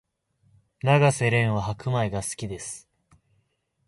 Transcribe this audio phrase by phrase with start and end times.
[0.81, 2.89] 永瀬廉は白米が好きです